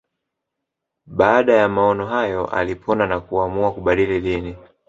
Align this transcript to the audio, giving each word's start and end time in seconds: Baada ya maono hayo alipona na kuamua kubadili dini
Baada 1.05 1.53
ya 1.53 1.69
maono 1.69 2.05
hayo 2.05 2.45
alipona 2.47 3.07
na 3.07 3.19
kuamua 3.19 3.71
kubadili 3.73 4.21
dini 4.21 4.57